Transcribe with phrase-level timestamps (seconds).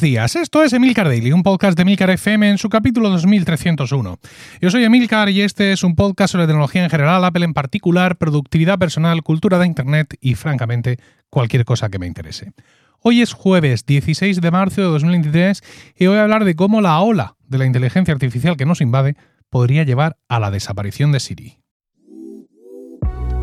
[0.00, 0.36] buenos días.
[0.36, 4.18] Esto es Emilcar Daily, un podcast de Emilcar FM en su capítulo 2301.
[4.60, 8.16] Yo soy Emilcar y este es un podcast sobre tecnología en general, Apple en particular,
[8.16, 10.98] productividad personal, cultura de Internet y, francamente,
[11.28, 12.52] cualquier cosa que me interese.
[13.00, 15.62] Hoy es jueves 16 de marzo de 2023
[15.98, 19.16] y voy a hablar de cómo la ola de la inteligencia artificial que nos invade
[19.50, 21.58] podría llevar a la desaparición de Siri.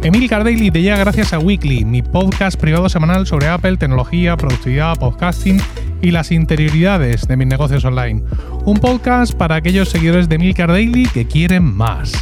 [0.02, 4.98] Emil Daily te llega gracias a Weekly, mi podcast privado semanal sobre Apple, tecnología, productividad,
[4.98, 5.60] podcasting
[6.02, 8.24] y las interioridades de mis negocios online.
[8.66, 12.14] Un podcast para aquellos seguidores de Emilcar Daily que quieren más.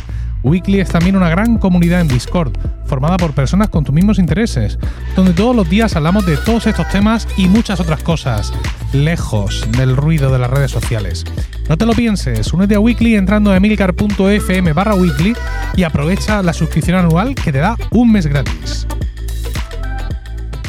[0.45, 2.53] Weekly es también una gran comunidad en Discord,
[2.85, 4.77] formada por personas con tus mismos intereses,
[5.15, 8.53] donde todos los días hablamos de todos estos temas y muchas otras cosas,
[8.93, 11.25] lejos del ruido de las redes sociales.
[11.67, 15.35] No te lo pienses, únete a Weekly entrando a emilcar.fm barra weekly
[15.75, 18.85] y aprovecha la suscripción anual que te da un mes gratis.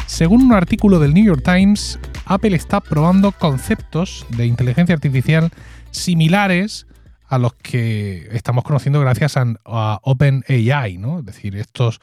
[0.07, 5.51] Según un artículo del New York Times, Apple está probando conceptos de inteligencia artificial
[5.91, 6.87] similares
[7.27, 11.19] a los que estamos conociendo gracias a, OpenAI, ¿no?
[11.19, 11.99] Es decir, estos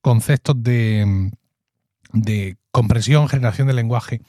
[0.00, 1.30] conceptos de,
[2.12, 4.20] de comprensión, generación de lenguaje.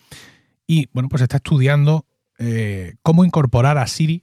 [0.65, 2.05] Y bueno, pues está estudiando
[2.39, 4.21] eh, cómo incorporar a Siri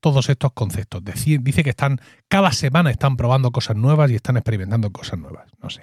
[0.00, 1.02] todos estos conceptos.
[1.04, 5.50] dice que están, cada semana están probando cosas nuevas y están experimentando cosas nuevas.
[5.62, 5.82] No sé.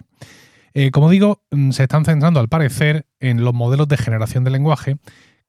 [0.80, 4.52] Eh, como digo, mm, se están centrando al parecer en los modelos de generación de
[4.52, 4.98] lenguaje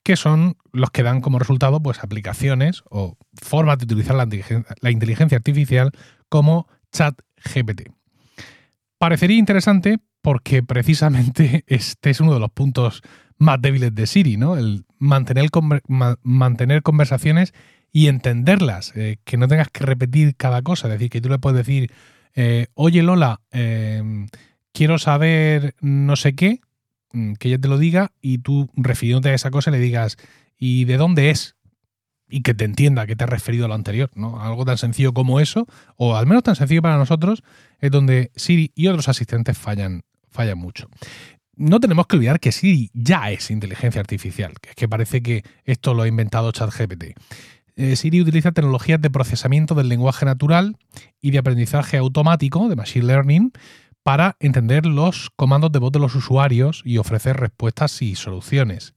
[0.03, 5.37] que son los que dan como resultado pues, aplicaciones o formas de utilizar la inteligencia,
[5.37, 5.91] artificial
[6.31, 7.91] como ChatGPT.
[8.97, 13.03] Parecería interesante porque precisamente este es uno de los puntos
[13.37, 14.57] más débiles de Siri, ¿no?
[14.57, 15.51] El mantener,
[16.83, 17.53] conversaciones
[17.93, 21.39] y entenderlas, eh, que no tengas que repetir cada cosa, es decir, que tú le
[21.39, 21.93] puedes decir,
[22.35, 24.03] eh, oye Lola, eh,
[24.73, 26.61] quiero saber no sé qué,
[27.13, 30.17] Mm, que ella te lo diga y tú, refiriéndote a esa cosa, le digas,
[30.59, 31.57] ¿y de dónde es?
[32.29, 34.43] Y que te entienda que te has referido a lo anterior, ¿no?
[34.43, 37.43] Algo tan sencillo como eso, o al menos tan sencillo para nosotros,
[37.81, 40.89] es donde Siri y otros asistentes fallan, fallan mucho.
[41.57, 45.43] No tenemos que olvidar que Siri ya es inteligencia artificial, que es que parece que
[45.65, 47.15] esto lo ha inventado ChatGPT.
[47.77, 50.77] Eh, Siri utiliza tecnologías de procesamiento del lenguaje natural
[51.23, 53.53] y de aprendizaje automático, de Machine Learning,
[54.09, 58.95] para entender los comandos de voz de los usuarios y ofrecer respuestas y soluciones.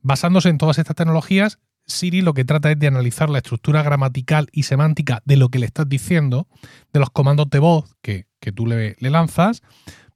[0.00, 4.48] Basándose en todas estas tecnologías, Siri lo que trata es de analizar la estructura gramatical
[4.52, 6.48] y semántica de lo que le estás diciendo,
[6.90, 8.24] de los comandos de voz que,
[8.54, 9.60] tú le, lanzas,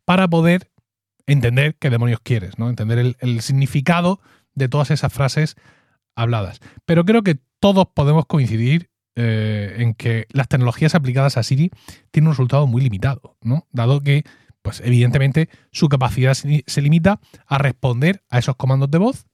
[0.07, 0.71] para poder
[1.27, 2.71] entender qué demonios quieres, ¿no?
[2.71, 4.23] Entender el significado
[4.55, 5.57] de todas esas frases
[6.15, 6.61] habladas.
[6.87, 8.89] Pero creo que todos podemos coincidir
[9.23, 11.71] eh, en que las tecnologías aplicadas a Siri
[12.11, 13.67] tienen un resultado muy limitado, ¿no?
[13.71, 14.25] Dado que,
[14.63, 19.27] pues evidentemente, su capacidad se limita a responder a esos comandos de voz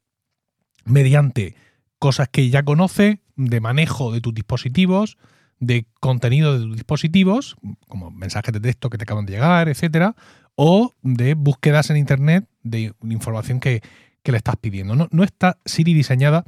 [0.84, 1.54] mediante
[2.00, 5.18] cosas que ya conoce, de manejo de tus dispositivos,
[5.60, 10.16] de contenido de tus dispositivos, como mensajes de texto que te acaban de llegar, etcétera,
[10.56, 13.82] o de búsquedas en internet de información que,
[14.24, 14.96] que le estás pidiendo.
[14.96, 16.44] No, no está Siri diseñada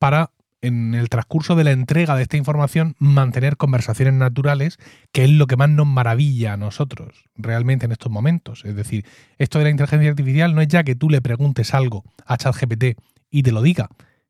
[0.00, 0.32] para
[0.66, 4.78] en el transcurso de la entrega de esta información mantener conversaciones naturales,
[5.12, 8.64] que es lo que más nos maravilla a nosotros realmente en estos momentos.
[8.64, 9.04] Es decir,
[9.38, 12.98] esto de la inteligencia artificial no es ya que tú le preguntes algo a ChatGPT
[13.30, 13.88] y te lo diga,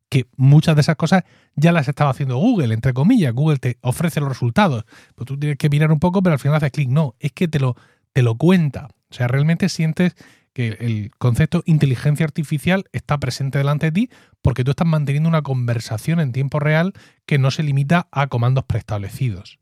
[0.09, 1.25] que muchas de esas cosas
[1.57, 3.33] ya las estaba haciendo Google, entre comillas.
[3.33, 4.85] Google te ofrece los resultados,
[5.15, 6.89] pues tú tienes que mirar un poco, pero al final haces clic.
[6.89, 7.77] No, es que te lo,
[8.13, 8.89] te lo cuenta.
[9.11, 10.15] O sea, realmente sientes
[10.55, 14.11] que el concepto inteligencia artificial está presente delante de ti
[14.41, 16.95] porque tú estás manteniendo una conversación en tiempo real
[17.27, 19.59] que no se limita a comandos preestablecidos.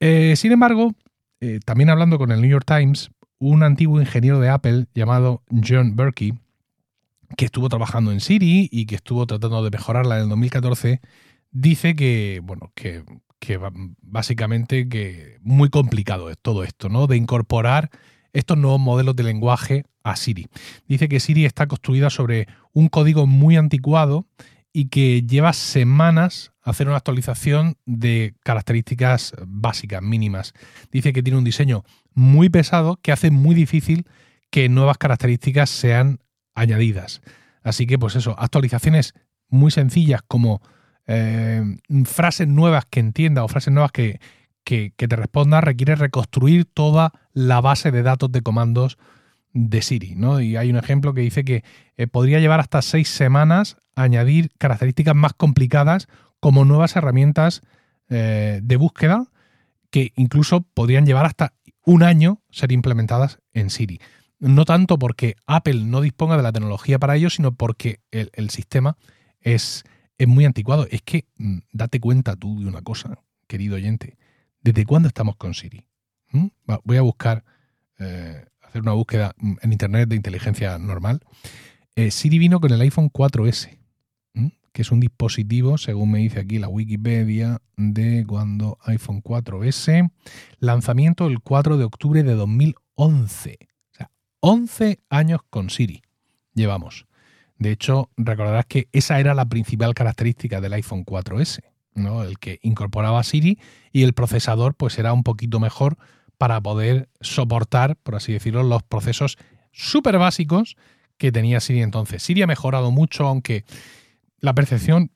[0.00, 0.94] Eh, sin embargo,
[1.40, 5.96] eh, también hablando con el New York Times, un antiguo ingeniero de Apple llamado John
[5.96, 6.34] Berkey,
[7.36, 11.00] que estuvo trabajando en Siri y que estuvo tratando de mejorarla en el 2014,
[11.50, 13.04] dice que, bueno, que,
[13.40, 13.58] que
[14.02, 17.08] básicamente que muy complicado es todo esto, ¿no?
[17.08, 17.90] De incorporar
[18.38, 20.46] estos nuevos modelos de lenguaje a Siri.
[20.86, 24.26] Dice que Siri está construida sobre un código muy anticuado
[24.72, 30.52] y que lleva semanas hacer una actualización de características básicas, mínimas.
[30.92, 34.04] Dice que tiene un diseño muy pesado que hace muy difícil
[34.50, 36.20] que nuevas características sean
[36.54, 37.22] añadidas.
[37.62, 39.14] Así que, pues eso, actualizaciones
[39.48, 40.60] muy sencillas como
[41.06, 41.62] eh,
[42.04, 44.20] frases nuevas que entienda o frases nuevas que,
[44.68, 48.98] que, te responda requiere reconstruir toda la base de datos de comandos
[49.54, 50.14] de Siri.
[50.14, 50.40] ¿no?
[50.42, 51.64] Y hay un ejemplo que dice que
[51.96, 56.06] eh, podría llevar hasta seis semanas añadir características más complicadas
[56.38, 57.62] como nuevas herramientas
[58.10, 59.28] eh, de búsqueda
[59.90, 61.54] que incluso podrían llevar hasta
[61.86, 64.00] un año ser implementadas en Siri.
[64.38, 68.98] No tanto porque Apple no disponga de la tecnología para ello, sino porque el sistema
[69.40, 69.84] es,
[70.18, 70.86] es muy anticuado.
[70.90, 74.18] Es que mm, date cuenta tú de una cosa, querido oyente.
[74.60, 75.86] ¿Desde cuándo estamos con Siri?
[76.32, 76.46] ¿Mm?
[76.84, 77.44] Voy a buscar,
[77.98, 81.20] eh, hacer una búsqueda mm, en Internet de inteligencia normal.
[81.96, 83.78] Eh, Siri vino con el iPhone 4S,
[84.72, 90.10] que es un dispositivo, según me dice aquí la Wikipedia, de cuando iPhone 4S,
[90.60, 93.58] lanzamiento el 4 de octubre de 2011.
[93.60, 96.02] O sea, 11 años con Siri
[96.54, 97.06] llevamos.
[97.58, 101.60] De hecho, recordarás que esa era la principal característica del iPhone 4S,
[101.98, 102.22] ¿no?
[102.22, 103.58] El que incorporaba Siri
[103.92, 105.96] y el procesador pues era un poquito mejor
[106.38, 109.36] para poder soportar, por así decirlo, los procesos
[109.72, 110.76] súper básicos
[111.18, 112.22] que tenía Siri entonces.
[112.22, 113.64] Siri ha mejorado mucho, aunque
[114.40, 115.10] la percepción,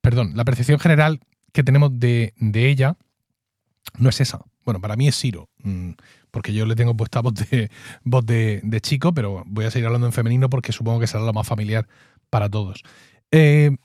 [0.00, 1.20] perdón, la percepción general
[1.52, 2.96] que tenemos de, ella
[3.98, 4.40] no es esa.
[4.64, 5.90] Bueno, para mí es Siro, mm,
[6.30, 7.70] porque yo le tengo puesta voz de,
[8.04, 11.32] voz de, chico, pero voy a seguir hablando en femenino porque supongo que será lo
[11.32, 11.86] más familiar
[12.30, 12.82] para todos.
[13.30, 13.76] Eh,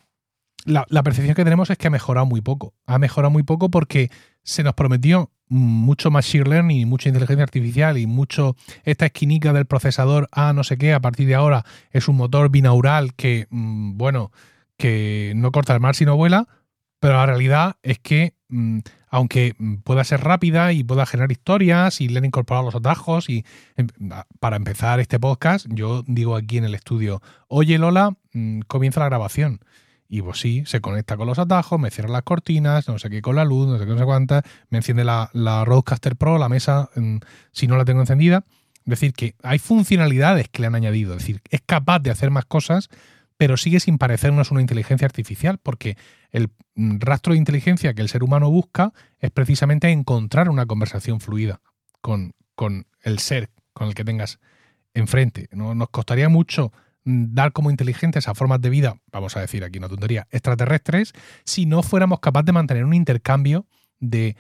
[0.68, 2.74] la, percepción que tenemos es que ha mejorado muy poco.
[2.86, 4.12] Ha mejorado muy poco porque
[4.44, 10.28] se nos prometió mucho machine learning, mucha inteligencia artificial y mucho esta esquinica del procesador
[10.32, 14.32] A no sé qué, a partir de ahora es un motor binaural que, mm, bueno,
[14.78, 16.48] que no corta el mar sino vuela,
[17.00, 18.80] pero la realidad es que mm,
[19.10, 19.56] aunque
[19.86, 23.46] pueda ser rápida y pueda generar historias y le han incorporado los atajos y
[23.78, 23.88] em,
[24.42, 29.06] para empezar este podcast yo digo aquí en el estudio, oye Lola, mm, comienza la
[29.08, 29.62] grabación
[30.10, 33.22] y pues sí, se conecta con los atajos, me cierra las cortinas, no sé qué
[33.22, 36.38] con la luz, no sé qué, no sé cuántas, me enciende la, la Roadcaster Pro,
[36.38, 36.90] la mesa,
[37.52, 38.46] si no la tengo encendida.
[38.80, 42.32] Es decir, que hay funcionalidades que le han añadido, es decir, es capaz de hacer
[42.32, 42.90] más cosas,
[43.36, 45.98] pero sigue sin parecernos una inteligencia artificial, porque
[46.32, 51.62] el rastro de inteligencia que el ser humano busca es precisamente encontrar una conversación fluida
[52.02, 54.40] con, con el ser con el que tengas
[54.96, 55.50] enfrente.
[55.52, 55.76] ¿no?
[55.76, 56.72] Nos costaría mucho
[57.08, 61.14] dar como inteligentes a formas de vida, vamos a decir aquí una tontería, extraterrestres,
[61.46, 63.66] si no fuéramos capaces de mantener un intercambio
[64.00, 64.36] de,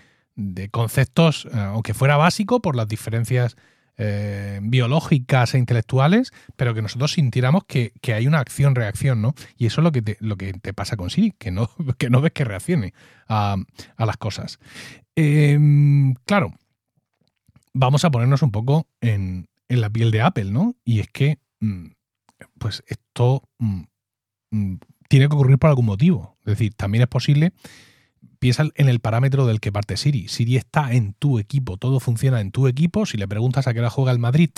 [0.72, 3.56] conceptos, eh, aunque fuera básico por las diferencias
[3.98, 9.34] eh, biológicas e intelectuales, pero que nosotros sintiéramos que, hay una acción-reacción, ¿no?
[9.58, 12.10] Y eso es lo que te, lo que te pasa con Siri, que no, que
[12.10, 12.94] no ves que reaccione
[13.30, 13.56] a,
[13.98, 14.60] las cosas.
[15.16, 16.54] Em, claro,
[17.74, 20.76] vamos a ponernos un poco en, la piel de Apple, ¿no?
[20.86, 21.88] Y es que mm,
[22.58, 23.82] pues esto mm,
[24.52, 24.76] mm,
[25.10, 26.38] tiene que ocurrir por algún motivo.
[26.42, 27.54] Es decir, también es posible,
[28.40, 30.28] piensa en el parámetro del que parte Siri.
[30.28, 33.06] Siri está en tu equipo, todo funciona en tu equipo.
[33.06, 34.52] Si le preguntas a qué hora juega el Madrid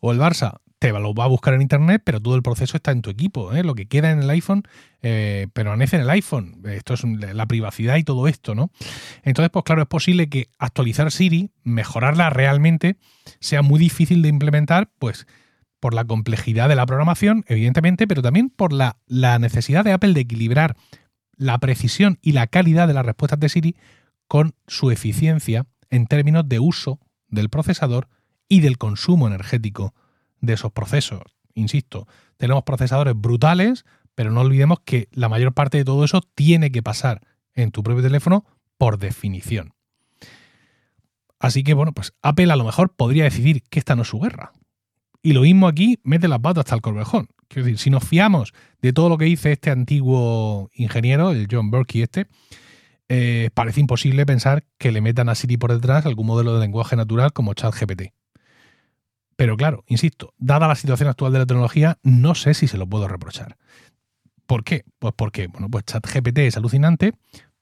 [0.00, 2.90] o el Barça, te lo va a buscar en internet, pero todo el proceso está
[2.90, 3.54] en tu equipo.
[3.54, 3.64] ¿eh?
[3.64, 4.64] Lo que queda en el iPhone
[5.00, 6.60] eh, permanece en el iPhone.
[6.66, 8.70] Esto es la privacidad y todo esto, ¿no?
[9.22, 12.96] Entonces, pues claro, es posible que actualizar Siri, mejorarla realmente,
[13.40, 15.26] sea muy difícil de implementar, pues
[15.84, 20.22] por la complejidad de la programación, evidentemente, pero también por la, necesidad de Apple de
[20.22, 20.78] equilibrar
[21.36, 23.76] la precisión y la calidad de las respuestas de Siri
[24.26, 28.08] con su eficiencia en términos de uso del procesador
[28.48, 29.92] y del consumo energético
[30.40, 31.20] de esos procesos.
[31.52, 32.08] Insisto,
[32.38, 33.84] tenemos procesadores brutales,
[34.14, 37.20] pero no olvidemos que la mayor parte de todo eso tiene que pasar
[37.52, 38.46] en tu propio teléfono
[38.78, 39.74] por definición.
[41.38, 44.18] Así que bueno, pues Apple a lo mejor podría decidir que esta no es su
[44.18, 44.52] guerra,
[45.24, 47.28] y lo mismo aquí, mete las patas hasta el corvejón.
[47.48, 48.52] Quiero decir, si nos fiamos
[48.82, 52.26] de todo lo que dice este antiguo ingeniero, el John Berkey este,
[53.08, 56.94] eh, parece imposible pensar que le metan a Siri por detrás algún modelo de lenguaje
[56.94, 58.12] natural como ChatGPT.
[59.36, 62.86] Pero claro, insisto, dada la situación actual de la tecnología, no sé si se lo
[62.86, 63.56] puedo reprochar.
[64.44, 64.84] ¿Por qué?
[64.98, 67.14] Pues porque, bueno, pues ChatGPT es alucinante,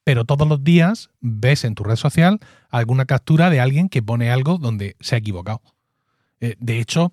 [0.02, 2.40] pero todos los días ves en tu red social
[2.70, 5.62] alguna captura de alguien que pone algo donde se ha equivocado.
[6.40, 7.12] Eh, de hecho,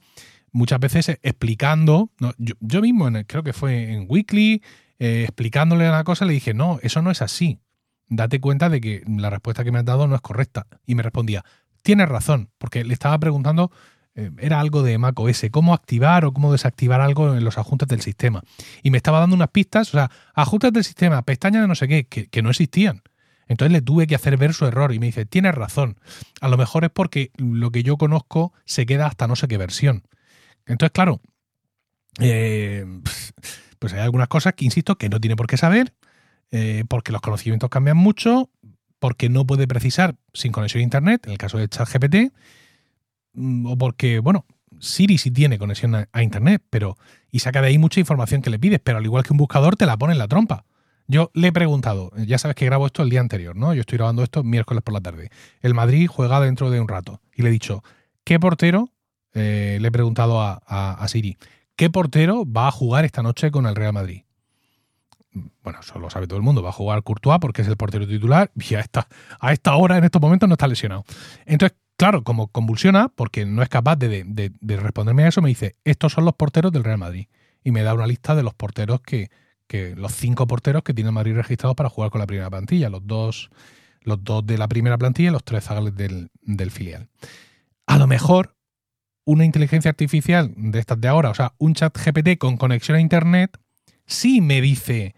[0.51, 4.63] muchas veces explicando, yo, mismo creo que fue en Weekly,
[5.00, 7.60] eh, explicándole una cosa, le dije, no, eso no es así.
[8.08, 10.68] Date cuenta de que la respuesta que me has dado no es correcta.
[10.86, 11.46] Y me respondía,
[11.82, 13.72] tienes razón, porque le estaba preguntando,
[14.15, 18.01] eh, era algo de macOS, cómo activar o cómo desactivar algo en los ajustes del
[18.01, 18.44] sistema.
[18.84, 21.88] Y me estaba dando unas pistas, o sea, ajustes del sistema, pestañas de no sé
[21.88, 23.03] qué, que, que no existían.
[23.48, 25.98] Entonces le tuve que hacer ver su error y me dice, tienes razón.
[26.39, 29.58] A lo mejor es porque lo que yo conozco se queda hasta no sé qué
[29.58, 30.03] versión.
[30.66, 31.22] Entonces, claro,
[32.20, 32.86] eh,
[33.80, 35.94] pues hay algunas cosas que, insisto, que no tiene por qué saber,
[36.51, 38.50] eh, porque los conocimientos cambian mucho,
[39.00, 42.34] porque no puede precisar sin conexión a Internet, en el caso de ChatGPT,
[43.34, 44.46] mm, o porque, bueno,
[44.80, 46.98] Siri sí tiene conexión a, Internet, pero
[47.32, 49.75] y saca de ahí mucha información que le pides, pero al igual que un buscador
[49.75, 50.66] te la pone en la trompa.
[51.08, 53.74] Yo le he preguntado, ya sabes que grabo esto el día anterior, ¿no?
[53.74, 55.32] Yo estoy grabando esto miércoles por la tarde.
[55.62, 57.20] El Madrid juega dentro de un rato.
[57.36, 57.84] Y le he dicho,
[58.24, 58.92] ¿qué portero
[59.34, 61.38] eh, le he preguntado a, Siri,
[61.76, 64.24] ¿qué portero va a jugar esta noche con el Real Madrid?
[65.64, 68.08] bueno, eso lo sabe todo el mundo, va a jugar Courtois porque es el portero
[68.08, 69.08] titular y a esta,
[69.40, 71.06] a esta hora, en estos momentos, no está lesionado.
[71.46, 75.76] Entonces, claro, como convulsiona, porque no es capaz de, de responderme a eso, me dice,
[75.84, 77.28] estos son los porteros del Real Madrid.
[77.64, 79.30] Y me da una lista de los porteros que,
[79.70, 82.90] que los cinco porteros que tiene el Madrid registrados para jugar con la primera plantilla,
[82.90, 83.52] los dos,
[84.02, 87.08] los dos de la primera plantilla y los tres zagales del filial.
[87.86, 88.56] A lo mejor
[89.32, 93.02] una inteligencia artificial de estas de ahora, o sea, un chat GPT con conexión a
[93.02, 93.58] Internet,
[94.06, 95.16] sí me dice,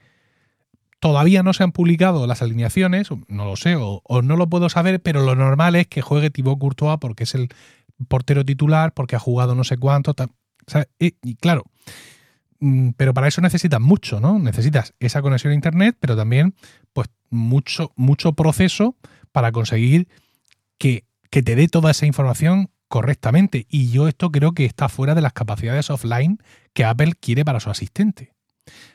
[0.99, 5.01] todavía no se han publicado las alineaciones, no lo sé, o, no lo puedo saber,
[5.01, 7.49] pero lo normal es que juegue Thibaut Courtois porque es el
[8.07, 10.13] portero titular, porque ha jugado no sé cuánto.
[10.99, 11.63] y, claro,
[12.61, 14.39] Mm, pero para eso necesitas mucho, ¿no?
[14.39, 16.53] Necesitas esa conexión a internet, pero también
[16.93, 18.95] pues mucho, mucho proceso
[19.31, 20.07] para conseguir
[20.77, 23.65] que, que te dé toda esa información correctamente.
[23.69, 26.39] Y yo esto creo que está fuera de las capacidades offline
[26.73, 28.33] que Apple quiere para su asistente.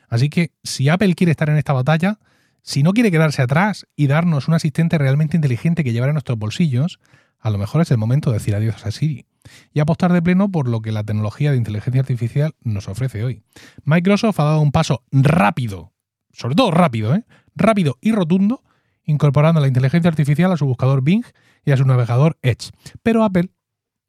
[0.07, 2.19] Así que si Apple quiere estar en esta batalla,
[2.61, 6.37] si no quiere quedarse atrás y darnos un asistente realmente inteligente que llevar en nuestros
[6.37, 6.99] bolsillos,
[7.39, 9.25] a lo mejor es el momento de decir adiós a Siri
[9.73, 13.41] y apostar de pleno por lo que la tecnología de inteligencia artificial nos ofrece hoy.
[13.83, 15.91] Microsoft ha dado un paso rápido,
[16.31, 17.25] sobre todo rápido, ¿eh?
[17.55, 18.63] rápido y rotundo,
[19.05, 21.25] incorporando la inteligencia artificial a su buscador Bing
[21.65, 22.69] y a su navegador Edge.
[23.01, 23.49] Pero Apple,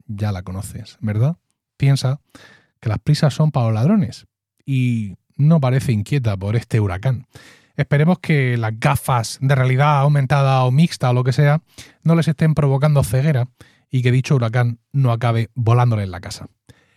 [0.08, 1.36] ya la conoces, ¿verdad?
[1.76, 2.20] Piensa
[2.80, 4.26] que las prisas son para los ladrones
[4.66, 7.26] y no parece inquieta por este huracán.
[7.76, 11.62] Esperemos que las gafas de realidad aumentada o mixta o lo que sea
[12.02, 13.48] no les estén provocando ceguera
[13.90, 16.48] y que dicho huracán no acabe volándole en la casa.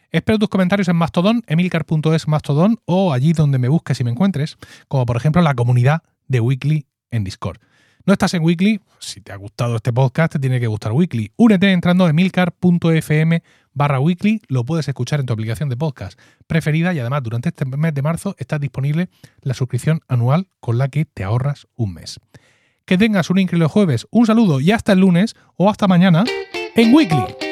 [0.10, 4.58] Espero tus comentarios en Mastodon, emilcar.es Mastodon o allí donde me busques y me encuentres,
[4.88, 7.60] como por ejemplo la comunidad de Weekly en Discord.
[8.06, 11.32] No estás en Weekly, si te ha gustado este podcast te tiene que gustar Weekly.
[11.36, 13.44] Únete entrando a emilcar.fm
[13.74, 17.66] barra Weekly, lo puedes escuchar en tu aplicación de podcast preferida y además durante este
[17.66, 19.10] mes de marzo está disponible
[19.42, 22.20] la suscripción anual con la que te ahorras un mes.
[22.86, 26.24] Que tengas un increíble jueves, un saludo y hasta el lunes o hasta mañana
[26.76, 27.51] en Weekly.